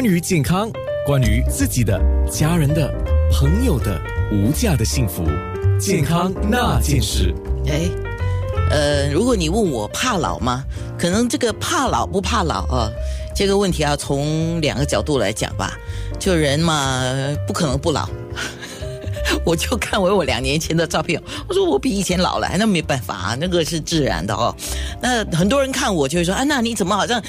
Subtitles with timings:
[0.00, 0.72] 关于健康，
[1.04, 2.90] 关于自己的、家人的、
[3.30, 4.00] 朋友的
[4.32, 5.22] 无价的幸福，
[5.78, 7.34] 健康那件事。
[7.66, 7.82] 哎，
[8.70, 10.64] 呃，如果你问我怕老吗？
[10.98, 12.90] 可能这个怕老不怕老啊，
[13.36, 15.78] 这个问题要从两个角度来讲吧。
[16.18, 17.02] 就人嘛，
[17.46, 18.08] 不可能不老。
[19.44, 24.56] 我就看回我两年前的照片，我说我比以前老了，那没办法，那个是自然的哦。
[25.02, 27.22] 那很多人看我就会说啊，那你怎么好像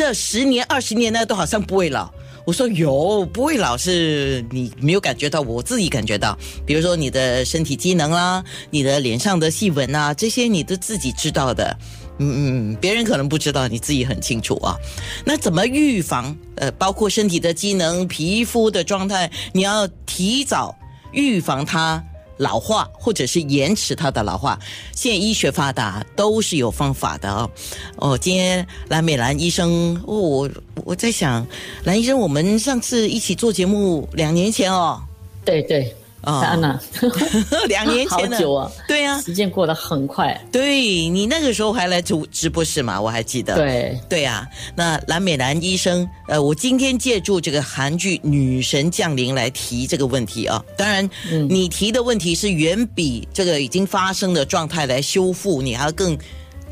[0.00, 2.10] 这十年、二十年呢，都好像不会老？
[2.46, 6.34] 我说有不会老是你没有感觉到，我自己感觉到。
[6.64, 11.76] 比如说你的身体机能啦，你的脸上的细纹啊，这些你都自己知道的。
[12.16, 14.74] 嗯嗯，别人可能不知道，你自己很清楚啊。
[15.22, 16.34] 那怎么预防？
[16.56, 20.74] 呃，包括身体的机能、皮肤的状态，你要提早
[21.12, 22.02] 预防它
[22.40, 24.58] 老化，或者是延迟它的老化。
[24.96, 27.50] 现在医学发达，都是有方法的哦。
[27.96, 30.50] 哦，今天蓝美兰医生，哦，我
[30.84, 31.46] 我在想，
[31.84, 35.02] 蓝医生，我们上次一起做节目两年前哦，
[35.44, 35.94] 对对。
[36.22, 36.78] 啊，
[37.68, 40.38] 两年前好久啊，对呀，时间过得很快。
[40.52, 43.54] 对你那个时候还来直直播室嘛，我还记得。
[43.54, 44.46] 对对啊，
[44.76, 50.62] 那蓝美兰医生，呃，我今天借助这个韩剧《女神降临》来提这个问题啊。
[50.76, 51.08] 当然，
[51.48, 56.18] 你提的问题是远比这个已经发生的状态来修复，你还要更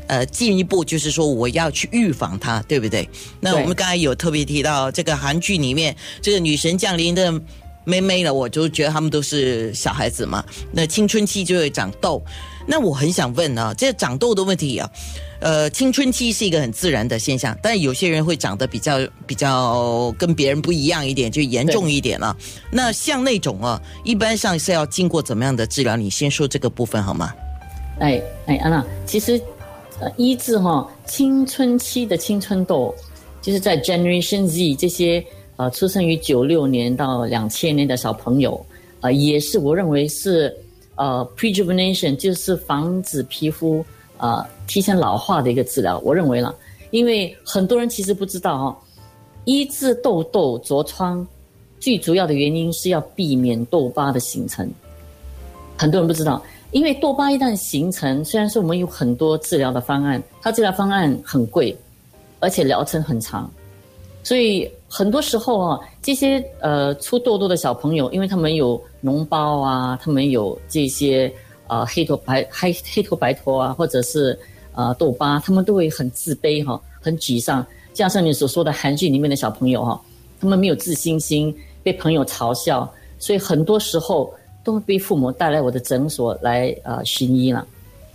[0.05, 3.09] 呃进一步，就是说我要去预防它，对不对？
[3.39, 7.41] 那我们刚才有特别提到这个韩剧里面这个《女神降临》的。
[7.83, 10.43] 妹妹了，我就觉得他们都是小孩子嘛。
[10.71, 12.21] 那青春期就会长痘，
[12.67, 14.89] 那我很想问啊，这长痘的问题啊，
[15.39, 22.35] 呃，青春期是一个很自然的现象，但有些人会长得比较比较跟别人不一样一点，就严重一点了。
[22.71, 25.95] 那像那种啊，一般上是要经过怎么样的治疗？
[25.95, 27.33] 你先说这个部分好吗？
[27.99, 29.41] 哎哎，安娜，其实
[29.99, 32.93] 呃，医治哈青春期的青春痘，
[33.41, 35.25] 就是在 Generation Z 这些。
[35.59, 38.65] 呃，出生于九六年到两千年的小朋友，
[39.01, 40.55] 呃，也是我认为是
[40.95, 43.85] 呃 prejuvenation，就是防止皮肤
[44.19, 45.99] 呃提前老化的一个治疗。
[45.99, 46.55] 我认为了，
[46.91, 48.77] 因为很多人其实不知道哦，
[49.43, 51.27] 医治痘痘痤疮
[51.77, 54.65] 最主要的原因是要避免痘疤的形成。
[55.77, 61.77] 很多人不知道，因为痘疤一旦形成，虽然说我们有很多治疗的方案，它治疗方案很贵，
[62.39, 63.51] 而且疗程很长。
[64.29, 71.33] 所以很多时候啊，这些呃出痘痘的小朋友，因为他们有脓包啊，他们有这些
[71.65, 74.37] 呃黑头白黑黑头白头啊，或者是
[74.75, 77.65] 呃痘疤，他们都会很自卑哈，很沮丧。
[77.91, 79.99] 加上你所说的韩剧里面的小朋友哈，
[80.39, 81.51] 他们没有自信心，
[81.81, 82.87] 被朋友嘲笑，
[83.17, 84.31] 所以很多时候
[84.63, 87.65] 都会被父母带来我的诊所来呃寻医了。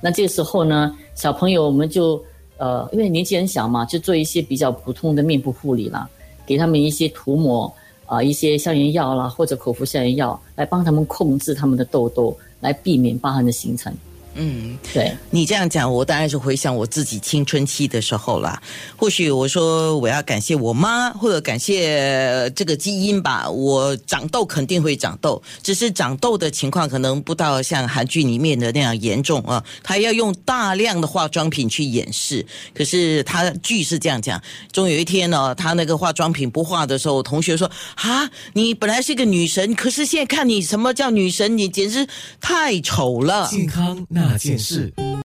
[0.00, 2.24] 那这时候呢，小朋友我们就。
[2.56, 6.09] 呃，因为年纪很小嘛，就做一些比较普通的面部护理啦，
[6.47, 7.72] 给他们一些涂抹
[8.06, 13.92] 啊，一些消炎药啦，或者口服消炎药，来帮他们控制他们的痘痘，来避免疤痕的形成。
[14.37, 18.61] 嗯，对你这样讲，我当然是回想我自己青春期的时候啦。
[18.97, 23.49] 或许我说我要感谢我妈，或者感谢这个基因吧。
[23.49, 29.62] 我长痘肯定会长痘，只是长痘的情况可能不到像韩剧里面的那样严重啊。
[29.84, 32.45] 他要用大量的化妆品去掩饰。
[32.75, 41.56] 可是他剧是这样讲：，终有一天呢，他那个化妆品不化的时候，同学说：“啊，你本来是个女神，可是现在看你什么叫女神？
[41.56, 42.05] 你简直
[42.41, 44.23] 太丑了。”健康那。
[44.28, 44.92] 那件事。